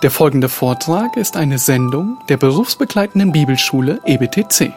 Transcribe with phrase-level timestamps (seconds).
[0.00, 4.72] Der folgende Vortrag ist eine Sendung der berufsbegleitenden Bibelschule EBTC.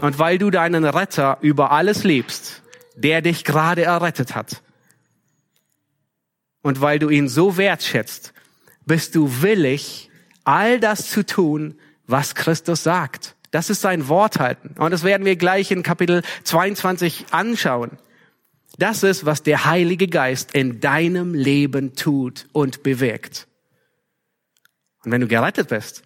[0.00, 2.64] Und weil du deinen Retter über alles liebst,
[2.96, 4.62] der dich gerade errettet hat,
[6.62, 8.34] und weil du ihn so wertschätzt,
[8.88, 10.10] bist du willig,
[10.42, 11.78] all das zu tun,
[12.08, 13.36] was Christus sagt.
[13.52, 14.74] Das ist sein Wort halten.
[14.78, 17.98] Und das werden wir gleich in Kapitel 22 anschauen.
[18.78, 23.46] Das ist, was der Heilige Geist in deinem Leben tut und bewirkt.
[25.04, 26.02] Und wenn du gerettet bist,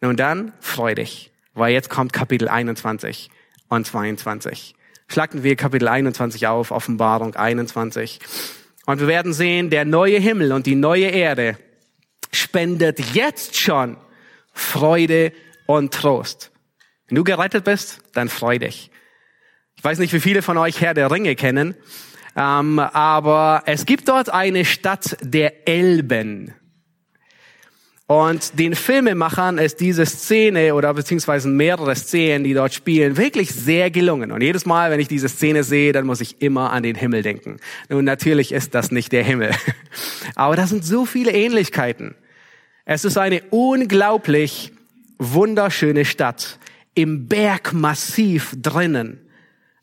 [0.00, 3.30] nun dann freu dich, weil jetzt kommt Kapitel 21
[3.68, 4.74] und 22.
[5.08, 8.20] Schlagen wir Kapitel 21 auf, Offenbarung 21.
[8.86, 11.58] Und wir werden sehen, der neue Himmel und die neue Erde
[12.54, 13.96] spendet jetzt schon
[14.52, 15.32] Freude
[15.66, 16.52] und Trost.
[17.08, 18.92] Wenn du gerettet bist, dann freu dich.
[19.76, 21.74] Ich weiß nicht, wie viele von euch Herr der Ringe kennen,
[22.36, 26.54] ähm, aber es gibt dort eine Stadt der Elben.
[28.06, 33.90] Und den Filmemachern ist diese Szene oder beziehungsweise mehrere Szenen, die dort spielen, wirklich sehr
[33.90, 34.30] gelungen.
[34.30, 37.22] Und jedes Mal, wenn ich diese Szene sehe, dann muss ich immer an den Himmel
[37.22, 37.56] denken.
[37.88, 39.50] Nun, natürlich ist das nicht der Himmel.
[40.36, 42.14] Aber da sind so viele Ähnlichkeiten.
[42.86, 44.72] Es ist eine unglaublich
[45.18, 46.58] wunderschöne Stadt
[46.94, 49.20] im Bergmassiv drinnen.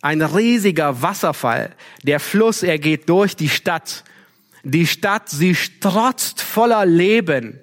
[0.01, 1.75] Ein riesiger Wasserfall.
[2.03, 4.03] Der Fluss, er geht durch die Stadt.
[4.63, 7.59] Die Stadt, sie strotzt voller Leben.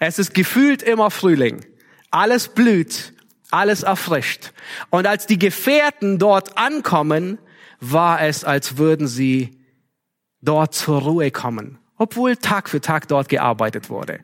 [0.00, 1.64] Es ist gefühlt immer Frühling.
[2.10, 3.12] Alles blüht,
[3.50, 4.52] alles erfrischt.
[4.90, 7.38] Und als die Gefährten dort ankommen,
[7.80, 9.56] war es, als würden sie
[10.40, 14.20] dort zur Ruhe kommen, obwohl Tag für Tag dort gearbeitet wurde.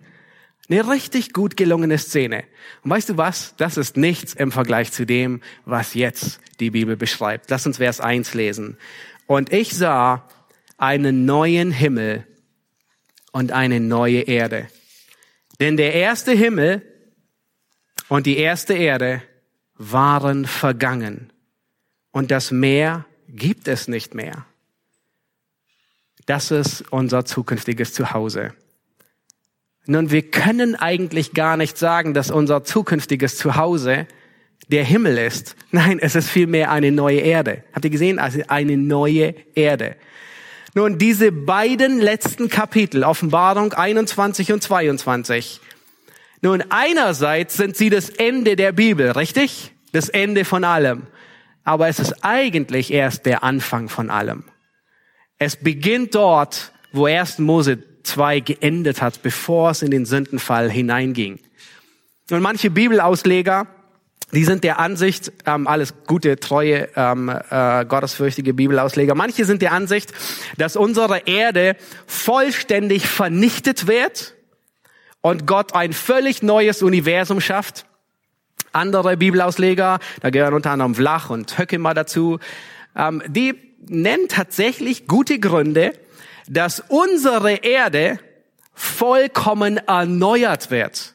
[0.68, 2.44] Eine richtig gut gelungene Szene.
[2.82, 3.54] Und weißt du was?
[3.56, 7.50] Das ist nichts im Vergleich zu dem, was jetzt die Bibel beschreibt.
[7.50, 8.78] Lass uns Vers 1 lesen.
[9.27, 10.27] Und ich sah
[10.78, 12.27] einen neuen Himmel
[13.33, 14.68] und eine neue Erde.
[15.61, 16.83] Denn der erste Himmel
[18.08, 19.22] und die erste Erde
[19.74, 21.33] waren vergangen
[22.10, 24.46] und das Meer gibt es nicht mehr.
[26.27, 28.55] Das ist unser zukünftiges Zuhause.
[29.86, 34.06] Nun, wir können eigentlich gar nicht sagen, dass unser zukünftiges Zuhause
[34.68, 35.56] der Himmel ist.
[35.70, 37.64] Nein, es ist vielmehr eine neue Erde.
[37.72, 38.18] Habt ihr gesehen?
[38.18, 39.96] Also eine neue Erde.
[40.74, 45.61] Nun, diese beiden letzten Kapitel, Offenbarung 21 und 22,
[46.45, 49.72] nun, einerseits sind sie das Ende der Bibel, richtig?
[49.92, 51.06] Das Ende von allem.
[51.64, 54.45] Aber es ist eigentlich erst der Anfang von allem.
[55.39, 57.39] Es beginnt dort, wo 1.
[57.39, 61.40] Mose 2 geendet hat, bevor es in den Sündenfall hineinging.
[62.30, 63.66] Und manche Bibelausleger,
[64.32, 69.72] die sind der Ansicht, ähm, alles gute, treue, ähm, äh, gottesfürchtige Bibelausleger, manche sind der
[69.72, 70.12] Ansicht,
[70.56, 71.76] dass unsere Erde
[72.06, 74.34] vollständig vernichtet wird
[75.20, 77.86] und Gott ein völlig neues Universum schafft.
[78.72, 82.40] Andere Bibelausleger, da gehören unter anderem Vlach und Höckemer dazu,
[82.96, 83.54] ähm, die
[83.86, 85.92] nennen tatsächlich gute Gründe,
[86.48, 88.18] dass unsere Erde
[88.74, 91.14] vollkommen erneuert wird.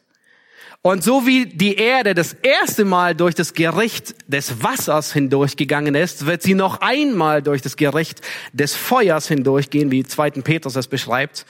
[0.82, 6.26] Und so wie die Erde das erste Mal durch das Gericht des Wassers hindurchgegangen ist,
[6.26, 8.22] wird sie noch einmal durch das Gericht
[8.54, 10.32] des Feuers hindurchgehen, wie 2.
[10.42, 11.46] Petrus es beschreibt.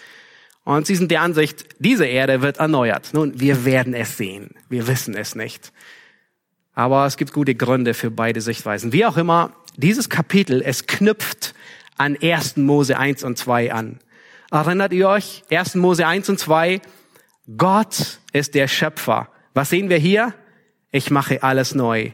[0.64, 3.10] Und sie sind der Ansicht, diese Erde wird erneuert.
[3.14, 4.50] Nun, wir werden es sehen.
[4.68, 5.72] Wir wissen es nicht.
[6.74, 8.94] Aber es gibt gute Gründe für beide Sichtweisen.
[8.94, 11.54] Wie auch immer, dieses Kapitel, es knüpft
[12.00, 12.58] an 1.
[12.58, 14.00] Mose 1 und 2 an.
[14.52, 15.44] Erinnert ihr euch?
[15.52, 15.76] 1.
[15.76, 16.82] Mose 1 und 2.
[17.58, 19.30] Gott ist der Schöpfer.
[19.54, 20.34] Was sehen wir hier?
[20.92, 22.12] Ich mache alles neu.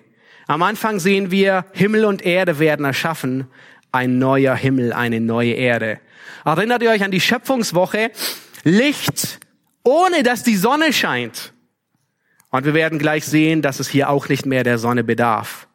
[0.48, 3.48] Am Anfang sehen wir, Himmel und Erde werden erschaffen.
[3.92, 6.00] Ein neuer Himmel, eine neue Erde.
[6.44, 8.12] Erinnert ihr euch an die Schöpfungswoche?
[8.64, 9.40] Licht,
[9.84, 11.54] ohne dass die Sonne scheint.
[12.50, 15.68] Und wir werden gleich sehen, dass es hier auch nicht mehr der Sonne bedarf.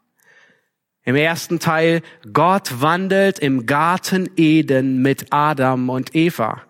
[1.04, 2.02] Im ersten Teil,
[2.32, 6.62] Gott wandelt im Garten Eden mit Adam und Eva.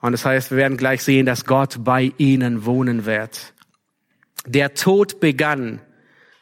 [0.00, 3.54] Und das heißt, wir werden gleich sehen, dass Gott bei ihnen wohnen wird.
[4.46, 5.80] Der Tod begann.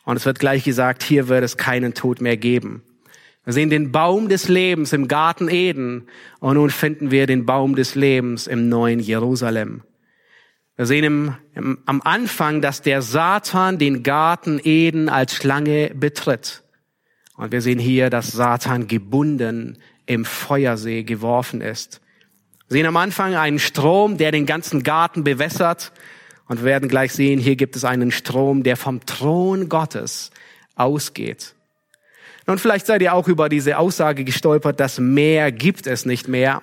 [0.04, 2.82] Und es wird gleich gesagt, hier wird es keinen Tod mehr geben.
[3.44, 6.08] Wir sehen den Baum des Lebens im Garten Eden.
[6.40, 9.82] Und nun finden wir den Baum des Lebens im neuen Jerusalem.
[10.76, 16.62] Wir sehen im, im, am Anfang, dass der Satan den Garten Eden als Schlange betritt.
[17.38, 22.00] Und wir sehen hier, dass Satan gebunden im Feuersee geworfen ist.
[22.68, 25.92] Wir sehen am Anfang einen Strom, der den ganzen Garten bewässert.
[26.48, 30.32] Und wir werden gleich sehen, hier gibt es einen Strom, der vom Thron Gottes
[30.74, 31.54] ausgeht.
[32.46, 36.62] Und vielleicht seid ihr auch über diese Aussage gestolpert, das Meer gibt es nicht mehr.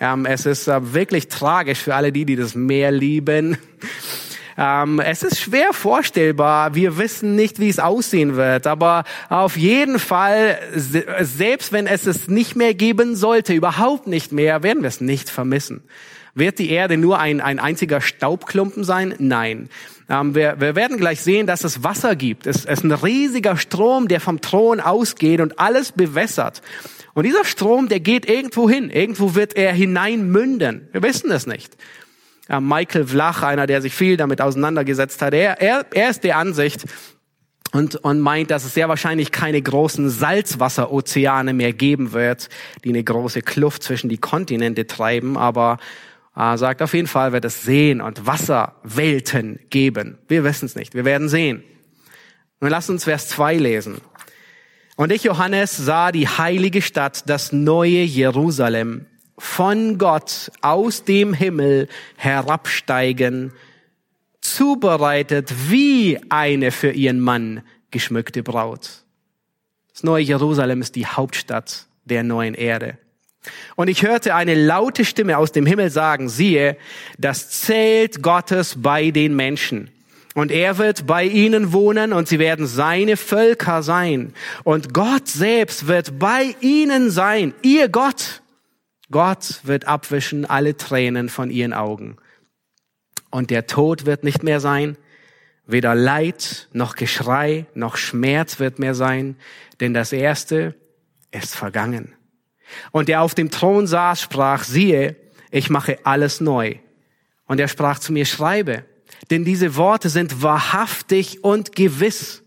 [0.00, 3.58] Ähm, es ist äh, wirklich tragisch für alle die, die das Meer lieben.
[4.58, 6.74] Ähm, es ist schwer vorstellbar.
[6.74, 8.66] Wir wissen nicht, wie es aussehen wird.
[8.66, 14.62] Aber auf jeden Fall, selbst wenn es es nicht mehr geben sollte, überhaupt nicht mehr,
[14.62, 15.82] werden wir es nicht vermissen.
[16.34, 19.14] Wird die Erde nur ein, ein einziger Staubklumpen sein?
[19.18, 19.70] Nein.
[20.08, 22.46] Ähm, wir, wir werden gleich sehen, dass es Wasser gibt.
[22.46, 26.62] Es, es ist ein riesiger Strom, der vom Thron ausgeht und alles bewässert.
[27.14, 28.90] Und dieser Strom, der geht irgendwo hin.
[28.90, 30.88] Irgendwo wird er hineinmünden.
[30.92, 31.76] Wir wissen es nicht.
[32.48, 36.84] Michael Vlach, einer, der sich viel damit auseinandergesetzt hat, er, er, er ist der Ansicht,
[37.72, 42.48] und, und meint, dass es sehr wahrscheinlich keine großen Salzwasserozeane mehr geben wird,
[42.84, 45.78] die eine große Kluft zwischen die Kontinente treiben, aber
[46.36, 50.18] äh, sagt auf jeden Fall wird es Seen und Wasserwelten geben.
[50.28, 51.62] Wir wissen es nicht, wir werden sehen.
[52.60, 54.00] Nun lasst uns Vers 2 lesen.
[54.96, 59.04] Und ich, Johannes, sah die heilige Stadt, das neue Jerusalem,
[59.38, 63.52] von Gott aus dem Himmel herabsteigen,
[64.40, 69.04] zubereitet wie eine für ihren Mann geschmückte Braut.
[69.92, 72.98] Das neue Jerusalem ist die Hauptstadt der neuen Erde.
[73.76, 76.76] Und ich hörte eine laute Stimme aus dem Himmel sagen, siehe,
[77.18, 79.90] das Zelt Gottes bei den Menschen.
[80.34, 84.34] Und er wird bei ihnen wohnen und sie werden seine Völker sein.
[84.64, 88.42] Und Gott selbst wird bei ihnen sein, ihr Gott.
[89.10, 92.16] Gott wird abwischen alle Tränen von ihren Augen.
[93.30, 94.96] Und der Tod wird nicht mehr sein,
[95.66, 99.36] weder Leid noch Geschrei noch Schmerz wird mehr sein,
[99.80, 100.74] denn das Erste
[101.30, 102.14] ist vergangen.
[102.90, 105.16] Und der auf dem Thron saß, sprach, siehe,
[105.50, 106.76] ich mache alles neu.
[107.46, 108.84] Und er sprach zu mir, schreibe,
[109.30, 112.42] denn diese Worte sind wahrhaftig und gewiss.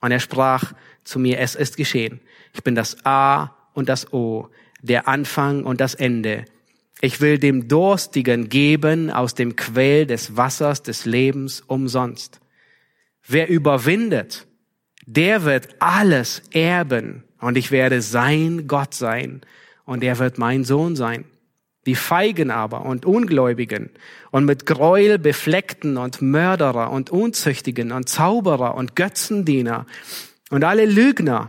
[0.00, 0.72] Und er sprach
[1.04, 2.20] zu mir, es ist geschehen.
[2.52, 4.48] Ich bin das A und das O,
[4.82, 6.44] der Anfang und das Ende.
[7.00, 12.40] Ich will dem Durstigen geben aus dem Quell des Wassers des Lebens umsonst.
[13.26, 14.46] Wer überwindet,
[15.06, 19.40] der wird alles erben und ich werde sein Gott sein
[19.84, 21.24] und er wird mein Sohn sein.
[21.86, 23.90] Die Feigen aber und Ungläubigen
[24.30, 29.86] und mit Gräuel befleckten und Mörderer und Unzüchtigen und Zauberer und Götzendiener
[30.50, 31.48] und alle Lügner,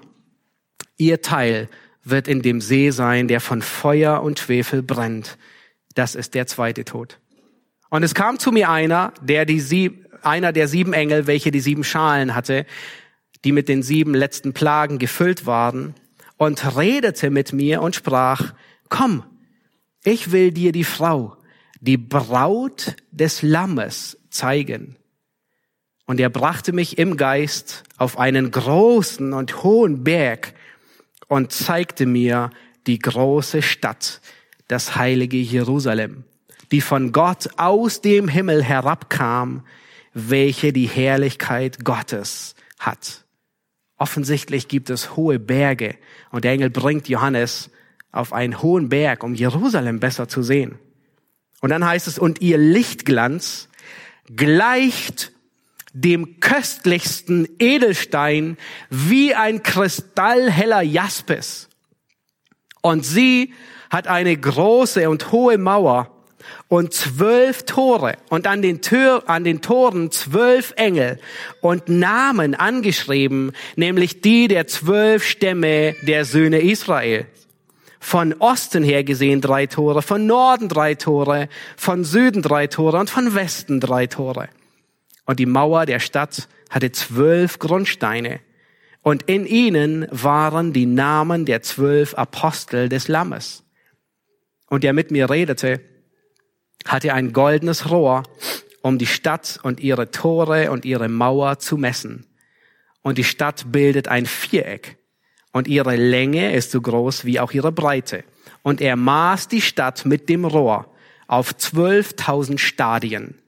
[0.95, 1.68] ihr Teil
[2.03, 5.38] wird in dem See sein, der von Feuer und Schwefel brennt.
[5.95, 7.19] Das ist der zweite Tod.
[7.89, 11.59] Und es kam zu mir einer, der die sieb, einer der sieben Engel, welche die
[11.59, 12.65] sieben Schalen hatte,
[13.44, 15.95] die mit den sieben letzten Plagen gefüllt waren,
[16.38, 18.54] und redete mit mir und sprach,
[18.89, 19.24] komm,
[20.04, 21.38] ich will dir die Frau,
[21.81, 24.95] die Braut des Lammes zeigen.
[26.07, 30.56] Und er brachte mich im Geist auf einen großen und hohen Berg
[31.31, 32.50] und zeigte mir
[32.88, 34.19] die große Stadt,
[34.68, 36.25] das heilige Jerusalem,
[36.74, 39.63] die von Gott aus dem Himmel herabkam,
[40.13, 43.24] welche die Herrlichkeit Gottes hat.
[43.95, 45.95] Offensichtlich gibt es hohe Berge
[46.31, 47.69] und der Engel bringt Johannes
[48.12, 50.80] auf einen hohen Berg, um Jerusalem besser zu sehen.
[51.62, 53.69] Und dann heißt es, und ihr Lichtglanz
[54.35, 55.31] gleicht
[55.94, 58.57] dem köstlichsten Edelstein
[58.90, 61.69] wie ein kristallheller Jaspis.
[62.81, 63.54] Und sie
[63.90, 66.10] hat eine große und hohe Mauer
[66.68, 71.19] und zwölf Tore und an den, Tür, an den Toren zwölf Engel
[71.60, 77.28] und Namen angeschrieben, nämlich die der zwölf Stämme der Söhne Israel.
[78.00, 83.10] Von Osten her gesehen drei Tore, von Norden drei Tore, von Süden drei Tore und
[83.10, 84.50] von Westen drei Tore.
[85.25, 88.40] Und die Mauer der Stadt hatte zwölf Grundsteine.
[89.01, 93.63] Und in ihnen waren die Namen der zwölf Apostel des Lammes.
[94.69, 95.81] Und der mit mir redete,
[96.85, 98.23] hatte ein goldenes Rohr,
[98.81, 102.25] um die Stadt und ihre Tore und ihre Mauer zu messen.
[103.01, 104.97] Und die Stadt bildet ein Viereck.
[105.51, 108.23] Und ihre Länge ist so groß wie auch ihre Breite.
[108.63, 110.87] Und er maß die Stadt mit dem Rohr
[111.28, 113.41] auf zwölftausend Stadien.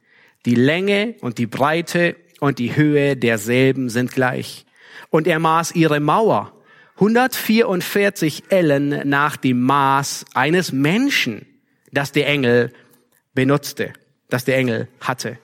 [0.46, 4.66] Die Länge und die Breite und die Höhe derselben sind gleich.
[5.10, 6.54] Und er maß ihre Mauer
[6.96, 11.46] 144 Ellen nach dem Maß eines Menschen,
[11.92, 12.72] das der Engel
[13.34, 13.94] benutzte,
[14.30, 15.40] das der Engel hatte.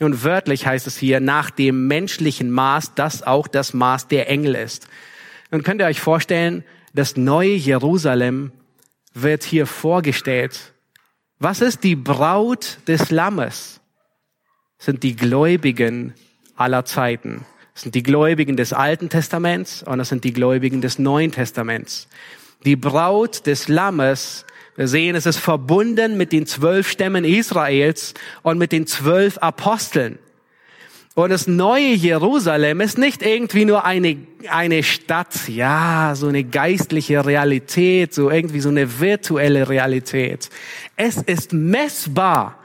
[0.00, 4.54] Und wörtlich heißt es hier, nach dem menschlichen Maß, das auch das Maß der Engel
[4.54, 4.88] ist.
[5.50, 8.52] Und könnt ihr euch vorstellen, das neue Jerusalem
[9.14, 10.72] wird hier vorgestellt
[11.38, 13.81] Was ist die Braut des Lammes?
[14.82, 16.12] Sind die Gläubigen
[16.56, 17.46] aller Zeiten.
[17.72, 22.08] Das sind die Gläubigen des Alten Testaments und das sind die Gläubigen des Neuen Testaments.
[22.64, 28.58] Die Braut des Lammes, wir sehen, es ist verbunden mit den zwölf Stämmen Israels und
[28.58, 30.18] mit den zwölf Aposteln.
[31.14, 34.16] Und das neue Jerusalem ist nicht irgendwie nur eine,
[34.50, 40.50] eine Stadt, ja, so eine geistliche Realität, so irgendwie so eine virtuelle Realität.
[40.96, 42.58] Es ist messbar.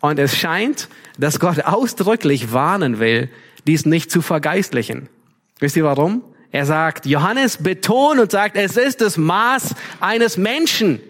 [0.01, 3.31] Und es scheint, dass Gott ausdrücklich warnen will,
[3.67, 5.09] dies nicht zu vergeistlichen.
[5.59, 6.23] Wisst ihr warum?
[6.51, 11.01] Er sagt, Johannes betont und sagt, es ist das Maß eines Menschen,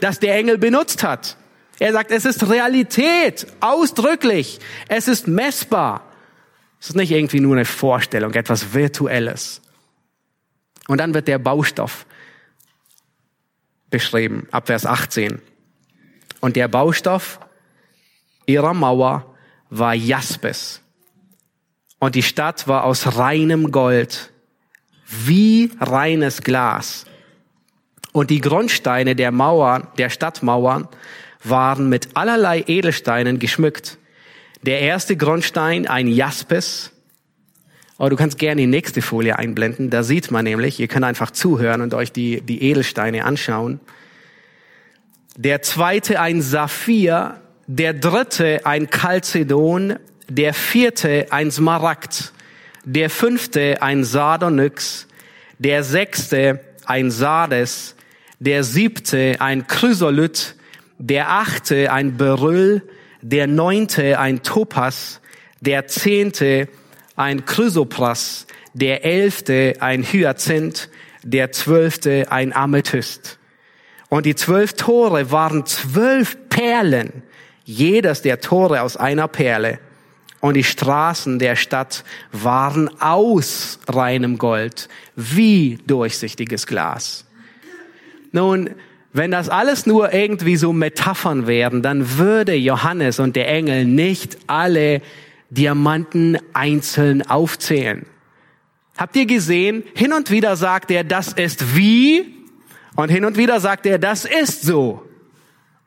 [0.00, 1.36] das der Engel benutzt hat.
[1.78, 4.58] Er sagt, es ist Realität, ausdrücklich.
[4.88, 6.04] Es ist messbar.
[6.80, 9.60] Es ist nicht irgendwie nur eine Vorstellung, etwas Virtuelles.
[10.88, 12.04] Und dann wird der Baustoff
[13.90, 15.40] beschrieben, ab Vers 18.
[16.40, 17.38] Und der Baustoff
[18.46, 19.34] ihrer Mauer
[19.68, 20.80] war Jaspis.
[22.00, 24.32] Und die Stadt war aus reinem Gold,
[25.06, 27.04] wie reines Glas.
[28.12, 30.88] Und die Grundsteine der Mauern, der Stadtmauern,
[31.44, 33.98] waren mit allerlei Edelsteinen geschmückt.
[34.62, 36.90] Der erste Grundstein ein Jaspis.
[37.98, 39.90] Oh, du kannst gerne die nächste Folie einblenden.
[39.90, 43.78] Da sieht man nämlich, ihr könnt einfach zuhören und euch die, die Edelsteine anschauen.
[45.36, 47.40] Der zweite ein Saphir.
[47.66, 49.96] Der dritte ein Chalcedon.
[50.30, 52.32] Der vierte ein Smaragd.
[52.84, 55.06] Der fünfte ein Sardonyx.
[55.58, 57.94] Der sechste ein Sardes.
[58.38, 60.54] Der siebte ein Chrysolith
[61.00, 62.82] der achte ein Beryl,
[63.22, 65.20] der neunte ein Topas,
[65.60, 66.68] der zehnte
[67.16, 70.90] ein Chrysopras, der elfte ein Hyazinth,
[71.22, 73.38] der zwölfte ein Amethyst.
[74.10, 77.22] Und die zwölf Tore waren zwölf Perlen,
[77.64, 79.78] jedes der Tore aus einer Perle.
[80.40, 87.26] Und die Straßen der Stadt waren aus reinem Gold, wie durchsichtiges Glas.
[88.32, 88.70] Nun,
[89.12, 94.38] wenn das alles nur irgendwie so Metaphern wären, dann würde Johannes und der Engel nicht
[94.46, 95.02] alle
[95.50, 98.06] Diamanten einzeln aufzählen.
[98.96, 99.82] Habt ihr gesehen?
[99.94, 102.34] Hin und wieder sagt er, das ist wie,
[102.96, 105.02] und hin und wieder sagt er, das ist so.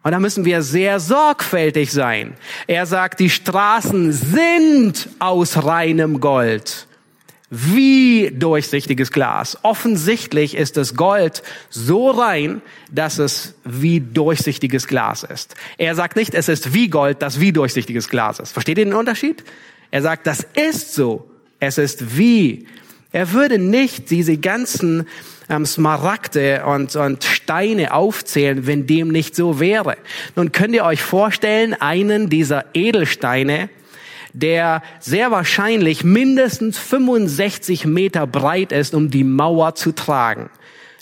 [0.04, 2.34] Und da müssen wir sehr sorgfältig sein.
[2.68, 6.88] Er sagt, die Straßen sind aus reinem Gold
[7.56, 9.60] wie durchsichtiges Glas.
[9.62, 15.56] Offensichtlich ist das Gold so rein, dass es wie durchsichtiges Glas ist.
[15.78, 18.54] Er sagt nicht, es ist wie Gold, das wie durchsichtiges Glas ist.
[18.54, 19.44] Versteht ihr den Unterschied?
[19.92, 21.30] Er sagt, das ist so.
[21.60, 22.66] Es ist wie.
[23.14, 25.08] Er würde nicht diese ganzen
[25.48, 29.98] ähm, Smaragde und, und Steine aufzählen, wenn dem nicht so wäre.
[30.36, 33.70] Nun könnt ihr euch vorstellen, einen dieser Edelsteine,
[34.34, 40.50] der sehr wahrscheinlich mindestens 65 Meter breit ist, um die Mauer zu tragen.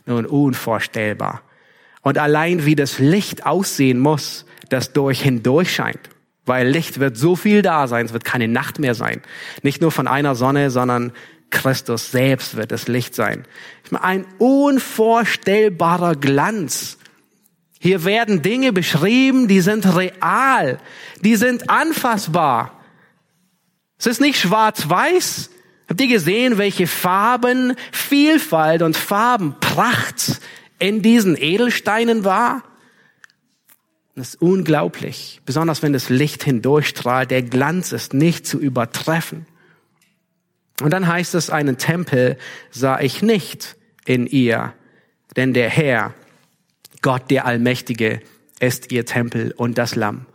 [0.05, 1.41] Nun, unvorstellbar.
[2.01, 6.09] Und allein wie das Licht aussehen muss, das durch hindurch scheint.
[6.45, 9.21] Weil Licht wird so viel da sein, es wird keine Nacht mehr sein.
[9.61, 11.13] Nicht nur von einer Sonne, sondern
[11.51, 13.45] Christus selbst wird das Licht sein.
[13.91, 16.97] Ein unvorstellbarer Glanz.
[17.79, 20.79] Hier werden Dinge beschrieben, die sind real,
[21.21, 22.79] die sind anfassbar.
[23.97, 25.49] Es ist nicht schwarz-weiß.
[25.89, 30.39] Habt ihr gesehen, welche Farben, Vielfalt und Farbenpracht
[30.79, 32.63] in diesen Edelsteinen war?
[34.15, 37.31] Das ist unglaublich, besonders wenn das Licht hindurchstrahlt.
[37.31, 39.45] Der Glanz ist nicht zu übertreffen.
[40.81, 42.37] Und dann heißt es, einen Tempel
[42.69, 44.73] sah ich nicht in ihr,
[45.35, 46.13] denn der Herr,
[47.01, 48.21] Gott der Allmächtige,
[48.59, 50.25] ist ihr Tempel und das Lamm.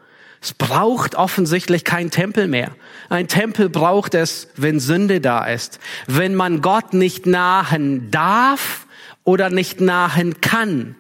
[0.41, 2.71] Es braucht offensichtlich kein Tempel mehr.
[3.09, 8.87] Ein Tempel braucht es, wenn Sünde da ist, wenn man Gott nicht nahen darf
[9.25, 10.95] oder nicht nahen kann.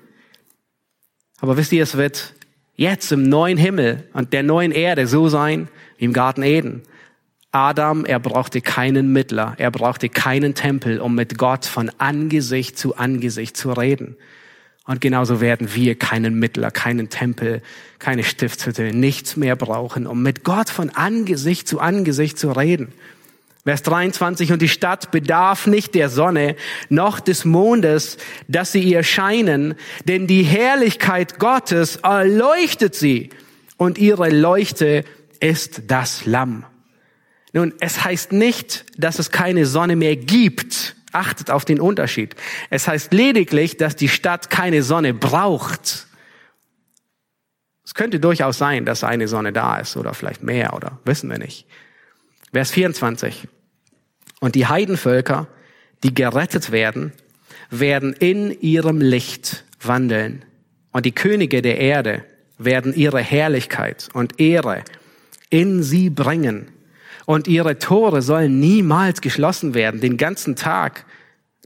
[1.40, 2.34] Aber wisst ihr, es wird
[2.74, 6.82] jetzt im neuen Himmel und der neuen Erde so sein wie im Garten Eden.
[7.52, 12.96] Adam, er brauchte keinen Mittler, er brauchte keinen Tempel, um mit Gott von Angesicht zu
[12.96, 14.16] Angesicht zu reden.
[14.86, 17.60] Und genauso werden wir keinen Mittler, keinen Tempel,
[17.98, 22.92] keine Stiftshütte, nichts mehr brauchen, um mit Gott von Angesicht zu Angesicht zu reden.
[23.64, 26.54] Vers 23, und die Stadt bedarf nicht der Sonne
[26.88, 29.74] noch des Mondes, dass sie ihr scheinen,
[30.04, 33.30] denn die Herrlichkeit Gottes erleuchtet sie
[33.76, 35.04] und ihre Leuchte
[35.40, 36.64] ist das Lamm.
[37.56, 40.94] Nun, es heißt nicht, dass es keine Sonne mehr gibt.
[41.12, 42.36] Achtet auf den Unterschied.
[42.68, 46.06] Es heißt lediglich, dass die Stadt keine Sonne braucht.
[47.82, 51.38] Es könnte durchaus sein, dass eine Sonne da ist oder vielleicht mehr oder wissen wir
[51.38, 51.66] nicht.
[52.52, 53.48] Vers 24.
[54.40, 55.48] Und die Heidenvölker,
[56.02, 57.14] die gerettet werden,
[57.70, 60.44] werden in ihrem Licht wandeln.
[60.92, 62.22] Und die Könige der Erde
[62.58, 64.84] werden ihre Herrlichkeit und Ehre
[65.48, 66.75] in sie bringen.
[67.26, 71.04] Und ihre Tore sollen niemals geschlossen werden, den ganzen Tag.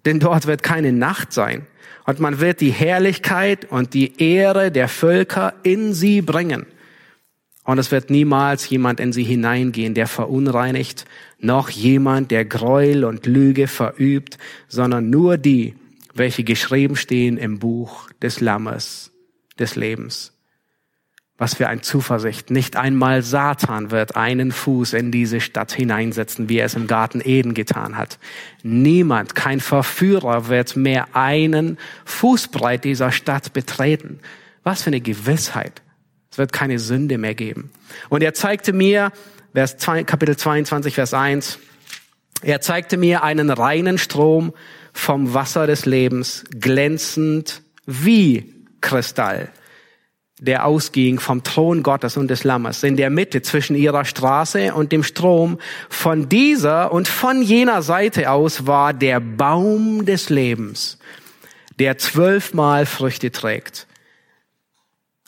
[0.05, 1.67] Denn dort wird keine Nacht sein.
[2.07, 6.67] Und man wird die Herrlichkeit und die Ehre der Völker in sie bringen.
[7.65, 11.05] Und es wird niemals jemand in sie hineingehen, der verunreinigt,
[11.39, 15.75] noch jemand, der Gräuel und Lüge verübt, sondern nur die,
[16.15, 19.13] welche geschrieben stehen im Buch des Lammes
[19.59, 20.33] des Lebens.
[21.41, 22.51] Was für ein Zuversicht.
[22.51, 27.23] Nicht einmal Satan wird einen Fuß in diese Stadt hineinsetzen, wie er es im Garten
[27.25, 28.19] Eden getan hat.
[28.63, 34.21] Niemand, kein Verführer wird mehr einen Fußbreit dieser Stadt betreten.
[34.65, 35.81] Was für eine Gewissheit.
[36.31, 37.71] Es wird keine Sünde mehr geben.
[38.11, 39.11] Und er zeigte mir,
[39.55, 41.59] Vers 2, Kapitel 22, Vers 1,
[42.43, 44.53] er zeigte mir einen reinen Strom
[44.93, 49.49] vom Wasser des Lebens, glänzend wie Kristall
[50.41, 54.91] der ausging vom Thron Gottes und des Lammes, in der Mitte zwischen ihrer Straße und
[54.91, 55.59] dem Strom.
[55.89, 60.99] Von dieser und von jener Seite aus war der Baum des Lebens,
[61.79, 63.87] der zwölfmal Früchte trägt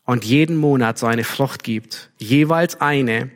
[0.04, 3.30] und jeden Monat seine Frucht gibt, jeweils eine,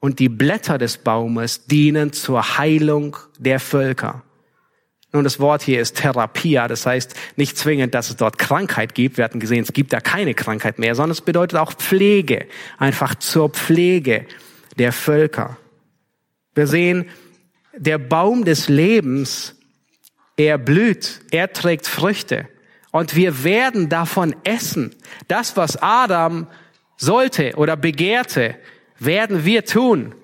[0.00, 4.22] und die Blätter des Baumes dienen zur Heilung der Völker.
[5.12, 9.16] Nun, das Wort hier ist Therapia, das heißt nicht zwingend, dass es dort Krankheit gibt.
[9.16, 12.46] Wir hatten gesehen, es gibt da keine Krankheit mehr, sondern es bedeutet auch Pflege,
[12.78, 14.26] einfach zur Pflege
[14.78, 15.56] der Völker.
[16.54, 17.06] Wir sehen,
[17.76, 19.56] der Baum des Lebens,
[20.36, 22.48] er blüht, er trägt Früchte
[22.92, 24.94] und wir werden davon essen.
[25.26, 26.46] Das, was Adam
[26.96, 28.56] sollte oder begehrte,
[28.98, 30.14] werden wir tun.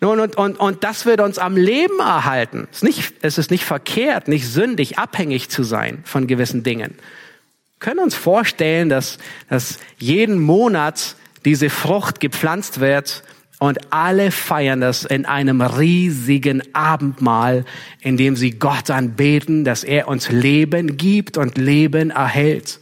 [0.00, 2.68] Nun, und, und, und das wird uns am Leben erhalten.
[2.70, 6.94] Es ist, nicht, es ist nicht verkehrt, nicht sündig, abhängig zu sein von gewissen Dingen.
[6.94, 13.22] Wir können uns vorstellen, dass, dass jeden Monat diese Frucht gepflanzt wird
[13.58, 17.64] und alle feiern das in einem riesigen Abendmahl,
[18.00, 22.80] in dem sie Gott anbeten, dass er uns Leben gibt und Leben erhält.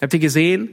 [0.00, 0.70] Habt ihr gesehen?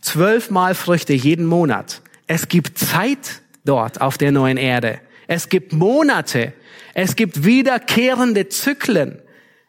[0.00, 2.02] Zwölfmal Früchte jeden Monat.
[2.34, 5.00] Es gibt Zeit dort auf der neuen Erde.
[5.26, 6.54] Es gibt Monate.
[6.94, 9.20] Es gibt wiederkehrende Zyklen.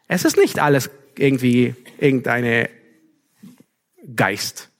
[0.08, 2.70] Es ist nicht alles irgendwie irgendeine
[4.16, 4.70] Geist.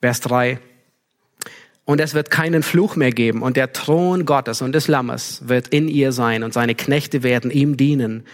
[0.00, 0.58] Vers 3.
[1.84, 5.68] Und es wird keinen Fluch mehr geben und der Thron Gottes und des Lammes wird
[5.68, 8.24] in ihr sein und seine Knechte werden ihm dienen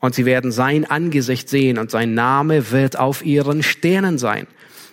[0.00, 4.46] und sie werden sein Angesicht sehen und sein Name wird auf ihren Sternen sein.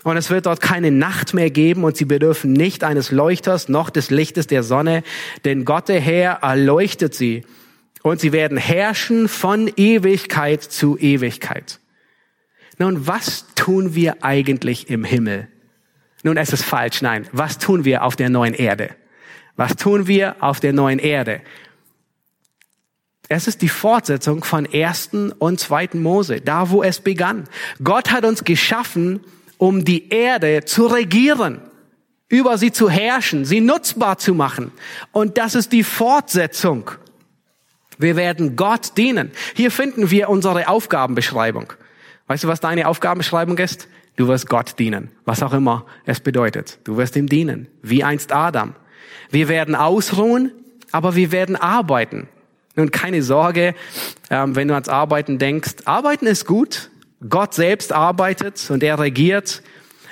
[0.05, 3.89] Und es wird dort keine Nacht mehr geben und sie bedürfen nicht eines Leuchters noch
[3.89, 5.01] des Lichtes der Sonne,
[5.45, 7.43] denn Gott der Herr erleuchtet sie
[8.03, 11.79] und sie werden herrschen von Ewigkeit zu Ewigkeit.
[12.77, 15.47] Nun, was tun wir eigentlich im Himmel?
[16.21, 17.01] Nun, es ist falsch.
[17.01, 18.91] Nein, was tun wir auf der neuen Erde?
[19.55, 21.41] Was tun wir auf der neuen Erde?
[23.27, 27.45] Es ist die Fortsetzung von ersten und zweiten Mose, da wo es begann.
[27.83, 29.21] Gott hat uns geschaffen,
[29.57, 31.61] um die Erde zu regieren,
[32.27, 34.71] über sie zu herrschen, sie nutzbar zu machen.
[35.11, 36.91] Und das ist die Fortsetzung.
[37.97, 39.31] Wir werden Gott dienen.
[39.55, 41.73] Hier finden wir unsere Aufgabenbeschreibung.
[42.27, 43.87] Weißt du, was deine Aufgabenbeschreibung ist?
[44.15, 46.79] Du wirst Gott dienen, was auch immer es bedeutet.
[46.83, 48.75] Du wirst ihm dienen, wie einst Adam.
[49.29, 50.51] Wir werden ausruhen,
[50.91, 52.27] aber wir werden arbeiten.
[52.75, 53.75] Nun, keine Sorge,
[54.29, 55.75] ähm, wenn du ans Arbeiten denkst.
[55.85, 56.89] Arbeiten ist gut,
[57.29, 59.61] Gott selbst arbeitet und er regiert.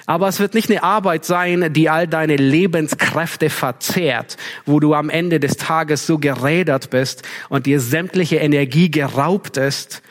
[0.05, 5.09] Aber es wird nicht eine Arbeit sein, die all deine Lebenskräfte verzehrt, wo du am
[5.09, 10.01] Ende des Tages so gerädert bist und dir sämtliche Energie geraubt ist,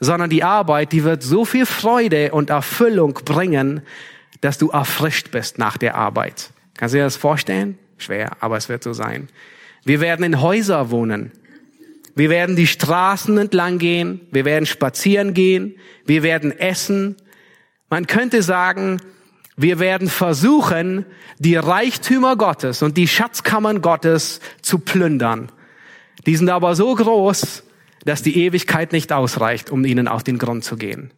[0.00, 3.82] sondern die Arbeit, die wird so viel Freude und Erfüllung bringen,
[4.40, 6.50] dass du erfrischt bist nach der Arbeit.
[6.76, 7.78] Kannst du dir das vorstellen?
[7.98, 9.28] Schwer, aber es wird so sein.
[9.84, 11.30] Wir werden in Häuser wohnen.
[12.14, 14.20] Wir werden die Straßen entlang gehen.
[14.30, 15.76] Wir werden spazieren gehen.
[16.04, 17.16] Wir werden essen.
[17.88, 19.00] Man könnte sagen,
[19.56, 21.06] wir werden versuchen,
[21.38, 25.50] die Reichtümer Gottes und die Schatzkammern Gottes zu plündern.
[26.26, 27.64] Die sind aber so groß,
[28.04, 31.12] dass die Ewigkeit nicht ausreicht, um ihnen auf den Grund zu gehen.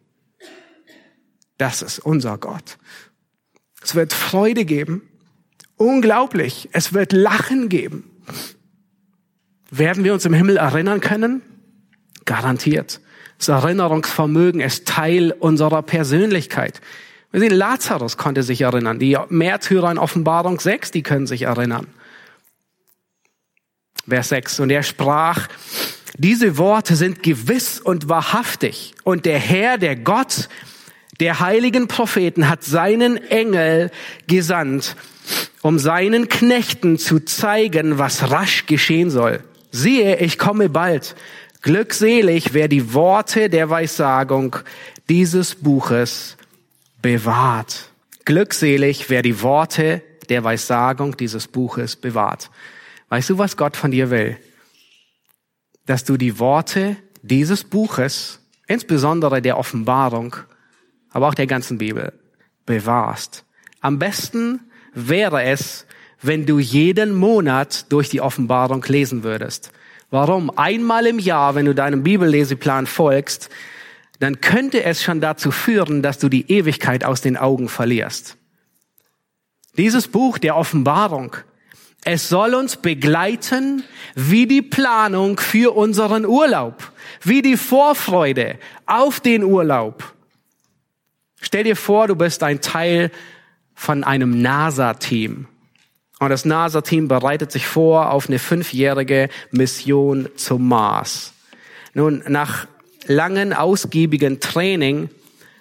[1.57, 2.77] Das ist unser Gott.
[3.81, 5.03] Es wird Freude geben.
[5.77, 6.69] Unglaublich.
[6.71, 8.11] Es wird Lachen geben.
[9.77, 11.41] Werden wir uns im Himmel erinnern können?
[12.23, 13.01] Garantiert.
[13.37, 16.79] Das Erinnerungsvermögen ist Teil unserer Persönlichkeit.
[17.31, 18.99] Wir sehen, Lazarus konnte sich erinnern.
[18.99, 21.87] Die Märtyrer in Offenbarung 6, die können sich erinnern.
[24.07, 24.61] Vers 6.
[24.61, 25.47] Und er sprach,
[26.17, 28.95] diese Worte sind gewiss und wahrhaftig.
[29.03, 30.47] Und der Herr, der Gott
[31.19, 33.91] der heiligen Propheten hat seinen Engel
[34.27, 34.95] gesandt,
[35.61, 39.41] um seinen Knechten zu zeigen, was rasch geschehen soll.
[39.75, 41.15] Siehe, ich komme bald.
[41.61, 44.55] Glückselig, wer die Worte der Weissagung
[45.09, 46.37] dieses Buches
[47.01, 47.89] bewahrt.
[48.23, 52.49] Glückselig, wer die Worte der Weissagung dieses Buches bewahrt.
[53.09, 54.37] Weißt du, was Gott von dir will?
[55.85, 60.35] dass du die Worte dieses Buches, insbesondere der Offenbarung,
[61.11, 62.13] aber auch der ganzen Bibel,
[62.65, 63.45] bewahrst.
[63.81, 64.59] Am besten
[64.93, 65.85] wäre es,
[66.21, 69.71] wenn du jeden Monat durch die Offenbarung lesen würdest.
[70.09, 70.49] Warum?
[70.57, 73.49] Einmal im Jahr, wenn du deinem Bibelleseplan folgst,
[74.19, 78.37] dann könnte es schon dazu führen, dass du die Ewigkeit aus den Augen verlierst.
[79.77, 81.35] Dieses Buch der Offenbarung
[82.07, 86.91] es soll uns begleiten wie die Planung für unseren Urlaub,
[87.23, 90.13] wie die Vorfreude auf den Urlaub.
[91.41, 93.09] Stell dir vor, du bist ein Teil
[93.73, 95.47] von einem NASA-Team.
[96.19, 101.33] Und das NASA-Team bereitet sich vor auf eine fünfjährige Mission zum Mars.
[101.93, 102.67] Nun, nach
[103.05, 105.09] langen, ausgiebigen Training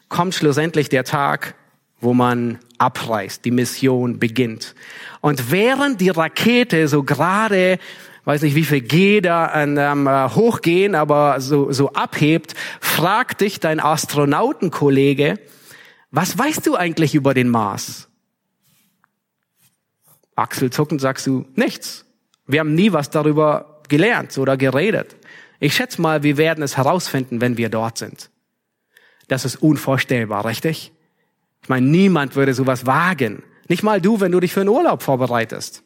[0.08, 1.54] kommt schlussendlich der Tag,
[2.00, 4.74] wo man abreißt, die Mission beginnt.
[5.20, 7.78] Und während die Rakete so gerade,
[8.24, 13.58] weiß nicht wie viel G da ähm, äh, hochgehen, aber so, so abhebt, fragt dich
[13.58, 15.38] dein Astronautenkollege,
[16.10, 18.08] was weißt du eigentlich über den Mars?
[20.36, 22.04] Achselzuckend sagst du, nichts.
[22.46, 25.16] Wir haben nie was darüber gelernt oder geredet.
[25.60, 28.30] Ich schätze mal, wir werden es herausfinden, wenn wir dort sind.
[29.28, 30.92] Das ist unvorstellbar, richtig?
[31.62, 33.42] Ich meine, niemand würde sowas wagen.
[33.68, 35.82] Nicht mal du, wenn du dich für einen Urlaub vorbereitest.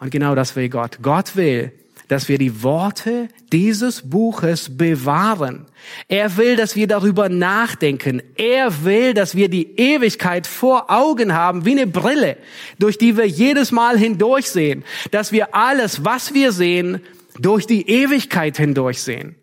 [0.00, 0.98] Und genau das will Gott.
[1.02, 1.72] Gott will,
[2.08, 5.66] dass wir die Worte dieses Buches bewahren.
[6.08, 8.22] Er will, dass wir darüber nachdenken.
[8.36, 12.36] Er will, dass wir die Ewigkeit vor Augen haben, wie eine Brille,
[12.78, 14.84] durch die wir jedes Mal hindurchsehen.
[15.10, 17.00] Dass wir alles, was wir sehen,
[17.38, 19.36] durch die Ewigkeit hindurchsehen.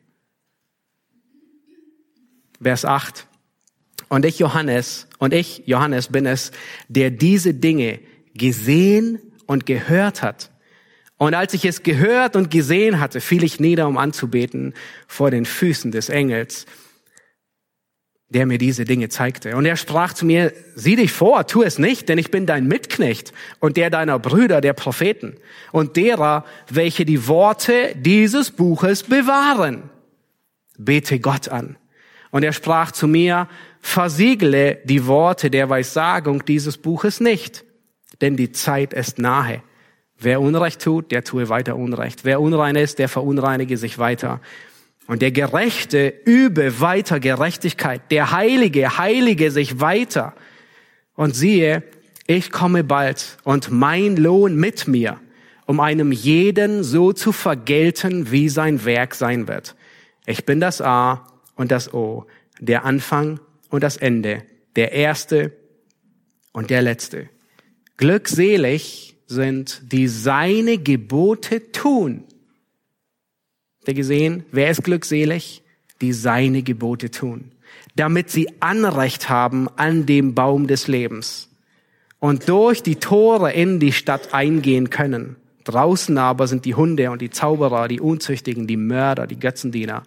[2.61, 3.25] Vers 8.
[4.07, 6.51] Und ich, Johannes, und ich, Johannes, bin es,
[6.89, 7.99] der diese Dinge
[8.35, 10.50] gesehen und gehört hat.
[11.21, 14.73] Und als ich es gehört und gesehen hatte, fiel ich nieder, um anzubeten
[15.05, 16.65] vor den Füßen des Engels,
[18.29, 19.55] der mir diese Dinge zeigte.
[19.55, 22.67] Und er sprach zu mir, sieh dich vor, tu es nicht, denn ich bin dein
[22.67, 25.35] Mitknecht und der deiner Brüder, der Propheten
[25.71, 29.91] und derer, welche die Worte dieses Buches bewahren.
[30.79, 31.77] Bete Gott an.
[32.31, 33.47] Und er sprach zu mir,
[33.79, 37.63] versiegle die Worte der Weissagung dieses Buches nicht,
[38.21, 39.61] denn die Zeit ist nahe.
[40.21, 42.23] Wer Unrecht tut, der tue weiter Unrecht.
[42.23, 44.39] Wer unrein ist, der verunreinige sich weiter.
[45.07, 48.01] Und der Gerechte übe weiter Gerechtigkeit.
[48.11, 50.35] Der Heilige heilige sich weiter.
[51.15, 51.83] Und siehe,
[52.27, 55.19] ich komme bald und mein Lohn mit mir,
[55.65, 59.75] um einem jeden so zu vergelten, wie sein Werk sein wird.
[60.27, 62.27] Ich bin das A und das O,
[62.59, 64.43] der Anfang und das Ende,
[64.75, 65.51] der Erste
[66.51, 67.27] und der Letzte.
[67.97, 72.23] Glückselig sind, die seine Gebote tun.
[73.79, 74.43] Habt ihr gesehen?
[74.51, 75.63] Wer ist glückselig?
[76.01, 77.51] Die seine Gebote tun.
[77.95, 81.49] Damit sie Anrecht haben an dem Baum des Lebens
[82.19, 85.35] und durch die Tore in die Stadt eingehen können.
[85.63, 90.03] Draußen aber sind die Hunde und die Zauberer, die Unzüchtigen, die Mörder, die Götzendiener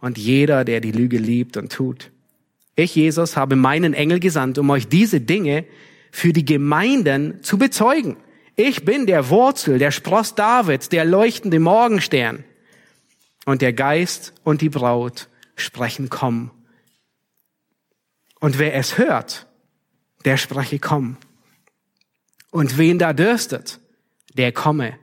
[0.00, 2.10] und jeder, der die Lüge liebt und tut.
[2.76, 5.64] Ich, Jesus, habe meinen Engel gesandt, um euch diese Dinge
[6.10, 8.16] für die Gemeinden zu bezeugen.
[8.56, 12.44] Ich bin der Wurzel, der Spross Davids, der leuchtende Morgenstern.
[13.46, 16.50] Und der Geist und die Braut sprechen, komm.
[18.38, 19.46] Und wer es hört,
[20.24, 21.16] der spreche, komm.
[22.50, 23.80] Und wen da dürstet,
[24.34, 24.98] der komme.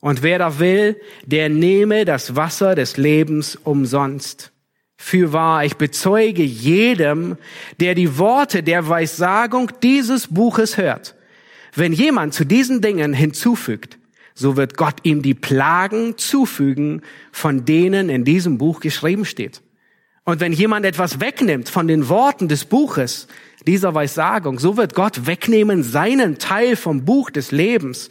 [0.00, 4.52] Und wer da will, der nehme das Wasser des Lebens umsonst.
[4.96, 7.36] Fürwahr, ich bezeuge jedem,
[7.80, 11.14] der die Worte der Weissagung dieses Buches hört.
[11.74, 13.98] Wenn jemand zu diesen Dingen hinzufügt,
[14.34, 19.62] so wird Gott ihm die Plagen zufügen, von denen in diesem Buch geschrieben steht.
[20.24, 23.28] Und wenn jemand etwas wegnimmt von den Worten des Buches,
[23.66, 28.10] dieser Weissagung, so wird Gott wegnehmen seinen Teil vom Buch des Lebens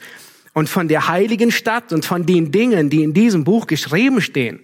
[0.54, 4.62] und von der heiligen Stadt und von den Dingen, die in diesem Buch geschrieben stehen.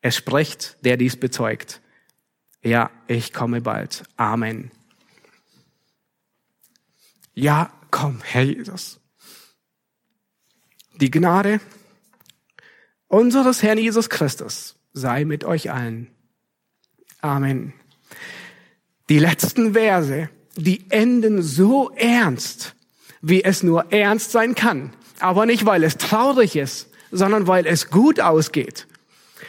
[0.00, 1.80] Es spricht, der dies bezeugt.
[2.62, 4.02] Ja, ich komme bald.
[4.16, 4.70] Amen.
[7.34, 9.00] Ja, komm, Herr Jesus.
[11.00, 11.60] Die Gnade
[13.08, 16.08] unseres Herrn Jesus Christus sei mit euch allen.
[17.20, 17.72] Amen.
[19.08, 22.74] Die letzten Verse, die enden so ernst,
[23.20, 24.92] wie es nur ernst sein kann.
[25.20, 28.86] Aber nicht, weil es traurig ist, sondern weil es gut ausgeht.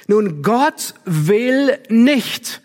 [0.07, 2.61] Nun, Gott will nicht,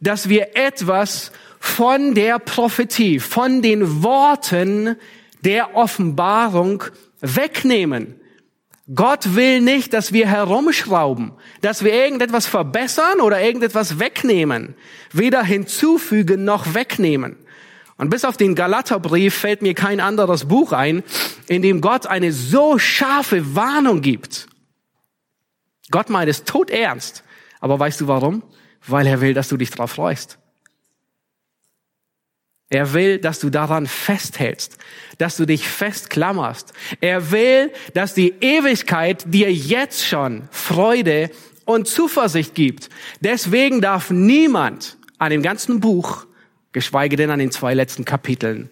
[0.00, 1.32] dass wir etwas
[1.68, 4.96] von der Prophetie, von den Worten
[5.44, 6.82] der Offenbarung
[7.20, 8.20] wegnehmen.
[8.94, 14.74] Gott will nicht, dass wir herumschrauben, dass wir irgendetwas verbessern oder irgendetwas wegnehmen.
[15.12, 17.36] Weder hinzufügen noch wegnehmen.
[17.98, 21.02] Und bis auf den Galaterbrief fällt mir kein anderes Buch ein,
[21.48, 24.46] in dem Gott eine so scharfe Warnung gibt.
[25.90, 27.24] Gott meint es tot ernst.
[27.60, 28.42] Aber weißt du warum?
[28.86, 30.38] Weil er will, dass du dich drauf freust.
[32.70, 34.76] Er will, dass du daran festhältst,
[35.16, 36.74] dass du dich festklammerst.
[37.00, 41.30] Er will, dass die Ewigkeit dir jetzt schon Freude
[41.64, 42.90] und Zuversicht gibt.
[43.20, 46.26] Deswegen darf niemand an dem ganzen Buch,
[46.72, 48.68] geschweige denn an den zwei letzten Kapiteln,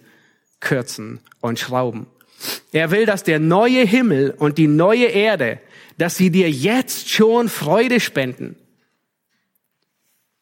[0.59, 2.05] kürzen und schrauben.
[2.71, 5.59] Er will, dass der neue Himmel und die neue Erde,
[5.97, 8.55] dass sie dir jetzt schon Freude spenden.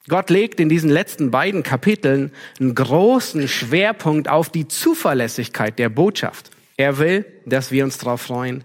[0.07, 6.51] Gott legt in diesen letzten beiden Kapiteln einen großen Schwerpunkt auf die Zuverlässigkeit der Botschaft.
[6.77, 8.63] Er will, dass wir uns darauf freuen.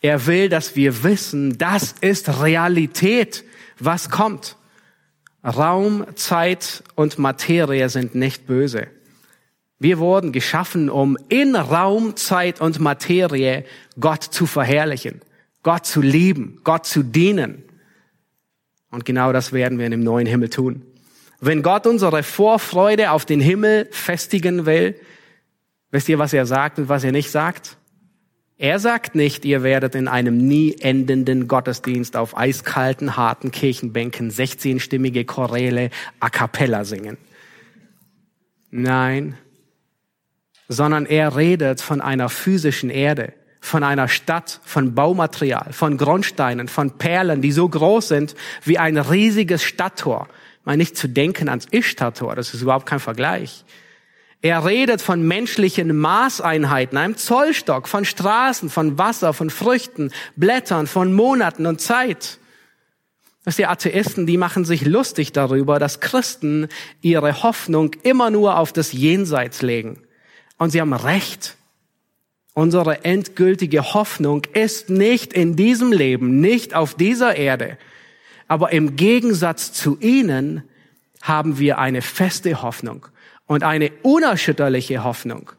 [0.00, 3.44] Er will, dass wir wissen, das ist Realität,
[3.78, 4.56] was kommt.
[5.44, 8.88] Raum, Zeit und Materie sind nicht böse.
[9.78, 13.64] Wir wurden geschaffen, um in Raum, Zeit und Materie
[14.00, 15.20] Gott zu verherrlichen,
[15.62, 17.62] Gott zu lieben, Gott zu dienen.
[18.90, 20.82] Und genau das werden wir in dem neuen Himmel tun.
[21.40, 24.96] Wenn Gott unsere Vorfreude auf den Himmel festigen will,
[25.90, 27.76] wisst ihr, was er sagt und was er nicht sagt?
[28.60, 35.24] Er sagt nicht, ihr werdet in einem nie endenden Gottesdienst auf eiskalten, harten Kirchenbänken 16-stimmige
[35.24, 37.18] Choräle a cappella singen.
[38.70, 39.38] Nein,
[40.66, 46.92] sondern er redet von einer physischen Erde, von einer Stadt, von Baumaterial, von Grundsteinen, von
[46.92, 50.28] Perlen, die so groß sind wie ein riesiges Stadttor.
[50.64, 53.64] Meine nicht zu denken ans Ishtar-Tor, das ist überhaupt kein Vergleich.
[54.40, 61.12] Er redet von menschlichen Maßeinheiten, einem Zollstock, von Straßen, von Wasser, von Früchten, Blättern, von
[61.12, 62.38] Monaten und Zeit.
[63.44, 66.68] Das die Atheisten, die machen sich lustig darüber, dass Christen
[67.00, 70.02] ihre Hoffnung immer nur auf das Jenseits legen.
[70.58, 71.56] Und sie haben recht.
[72.58, 77.78] Unsere endgültige Hoffnung ist nicht in diesem Leben, nicht auf dieser Erde.
[78.48, 80.64] Aber im Gegensatz zu ihnen
[81.22, 83.06] haben wir eine feste Hoffnung
[83.46, 85.52] und eine unerschütterliche Hoffnung.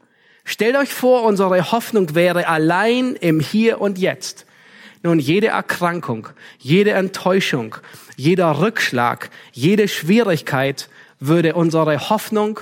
[0.44, 4.44] Stellt euch vor, unsere Hoffnung wäre allein im Hier und Jetzt.
[5.02, 7.76] Nun, jede Erkrankung, jede Enttäuschung,
[8.16, 12.60] jeder Rückschlag, jede Schwierigkeit würde unsere Hoffnung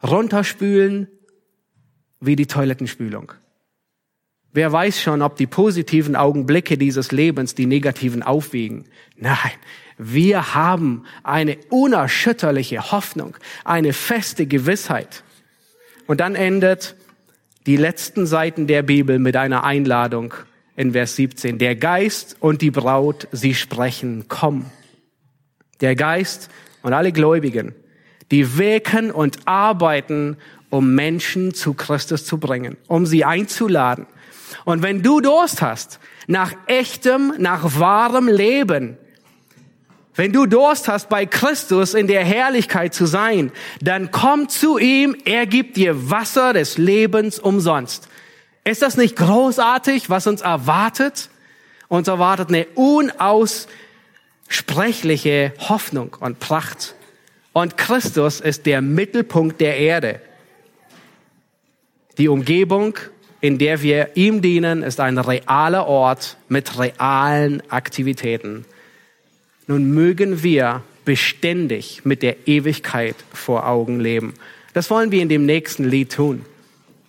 [0.00, 1.08] runterspülen
[2.20, 3.32] wie die Toilettenspülung.
[4.52, 8.84] Wer weiß schon, ob die positiven Augenblicke dieses Lebens die negativen aufwiegen?
[9.16, 9.36] Nein,
[9.96, 15.22] wir haben eine unerschütterliche Hoffnung, eine feste Gewissheit.
[16.06, 16.96] Und dann endet
[17.66, 20.34] die letzten Seiten der Bibel mit einer Einladung
[20.74, 21.58] in Vers 17.
[21.58, 24.64] Der Geist und die Braut, sie sprechen, komm.
[25.80, 26.48] Der Geist
[26.82, 27.74] und alle Gläubigen,
[28.30, 30.38] die wirken und arbeiten,
[30.70, 34.06] um Menschen zu Christus zu bringen, um sie einzuladen,
[34.64, 38.98] und wenn du Durst hast nach echtem, nach wahrem Leben,
[40.20, 45.16] Wenn du Durst hast, bei Christus in der Herrlichkeit zu sein, dann komm zu ihm,
[45.24, 48.08] er gibt dir Wasser des Lebens umsonst.
[48.64, 51.30] Ist das nicht großartig, was uns erwartet?
[51.88, 56.94] Uns erwartet eine unaussprechliche Hoffnung und Pracht.
[57.52, 60.20] Und Christus ist der Mittelpunkt der Erde.
[62.18, 62.98] Die Umgebung,
[63.40, 68.64] in der wir ihm dienen, ist ein realer Ort mit realen Aktivitäten.
[69.66, 74.34] Nun mögen wir beständig mit der Ewigkeit vor Augen leben.
[74.74, 76.44] Das wollen wir in dem nächsten Lied tun.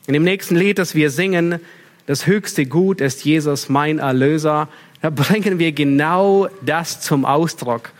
[0.07, 1.59] In dem nächsten Lied, das wir singen,
[2.07, 4.67] das höchste Gut ist Jesus, mein Erlöser,
[5.01, 7.91] da bringen wir genau das zum Ausdruck.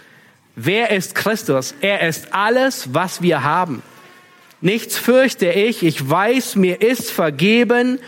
[0.56, 1.74] Wer ist Christus?
[1.82, 3.82] Er ist alles, was wir haben.
[4.62, 8.00] Nichts fürchte ich, ich weiß, mir ist vergeben,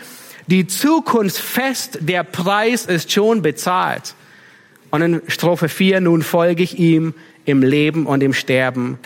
[0.46, 4.14] die Zukunft fest, der Preis ist schon bezahlt.
[4.90, 7.14] Und in Strophe 4, nun folge ich ihm
[7.44, 8.98] im Leben und im Sterben,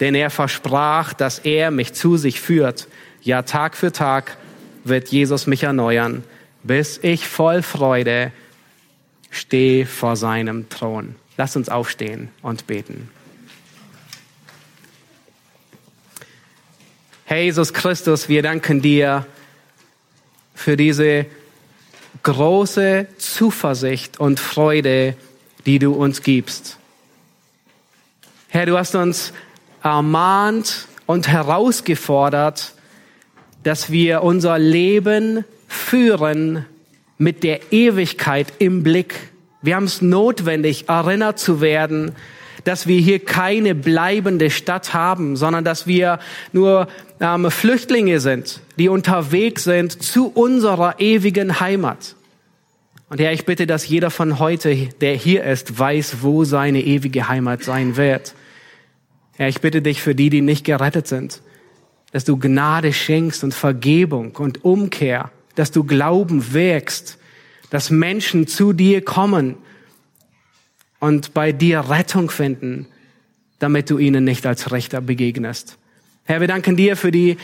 [0.00, 2.88] denn er versprach, dass er mich zu sich führt.
[3.22, 4.36] Ja, Tag für Tag
[4.82, 6.24] wird Jesus mich erneuern,
[6.64, 8.32] bis ich voll Freude
[9.30, 11.14] stehe vor seinem Thron.
[11.36, 13.08] Lass uns aufstehen und beten.
[17.30, 19.24] Herr Jesus Christus, wir danken dir
[20.52, 21.26] für diese
[22.24, 25.14] große Zuversicht und Freude,
[25.64, 26.76] die du uns gibst.
[28.48, 29.32] Herr, du hast uns
[29.80, 32.74] ermahnt und herausgefordert,
[33.62, 36.66] dass wir unser Leben führen
[37.16, 39.14] mit der Ewigkeit im Blick.
[39.62, 42.10] Wir haben es notwendig, erinnert zu werden,
[42.64, 46.18] dass wir hier keine bleibende Stadt haben, sondern dass wir
[46.52, 46.88] nur
[47.20, 52.16] ähm, Flüchtlinge sind, die unterwegs sind zu unserer ewigen Heimat.
[53.08, 57.28] Und Herr, ich bitte, dass jeder von heute, der hier ist, weiß, wo seine ewige
[57.28, 58.34] Heimat sein wird.
[59.36, 61.42] Herr, ich bitte dich für die, die nicht gerettet sind,
[62.12, 67.18] dass du Gnade schenkst und Vergebung und Umkehr, dass du Glauben wirkst,
[67.70, 69.56] dass Menschen zu dir kommen
[71.00, 72.86] und bei dir Rettung finden,
[73.58, 75.78] damit du ihnen nicht als Rechter begegnest.
[76.24, 77.36] Herr, wir danken dir für die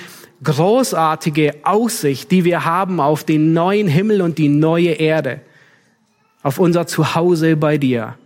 [0.45, 5.41] großartige Aussicht, die wir haben auf den neuen Himmel und die neue Erde,
[6.43, 8.17] auf unser Zuhause bei dir.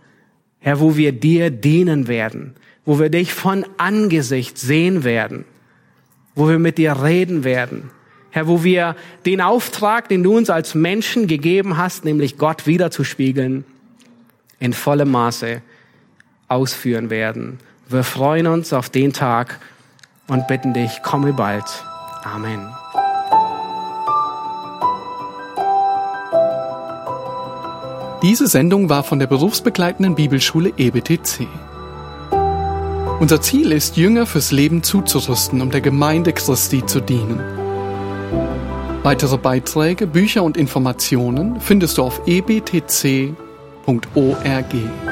[0.59, 2.53] Herr, wo wir dir dienen werden,
[2.85, 5.45] wo wir dich von Angesicht sehen werden,
[6.35, 7.89] wo wir mit dir reden werden.
[8.29, 13.65] Herr, wo wir den Auftrag, den du uns als Menschen gegeben hast, nämlich Gott wiederzuspiegeln,
[14.61, 15.61] in vollem Maße
[16.47, 17.59] ausführen werden.
[17.89, 19.59] Wir freuen uns auf den Tag
[20.27, 21.65] und bitten dich, komme bald.
[22.23, 22.69] Amen.
[28.21, 31.47] Diese Sendung war von der berufsbegleitenden Bibelschule EBTC.
[33.19, 37.39] Unser Ziel ist, Jünger fürs Leben zuzurüsten, um der Gemeinde Christi zu dienen.
[39.03, 42.21] Weitere Beiträge, Bücher und Informationen findest du auf
[43.87, 45.10] ebtc.org.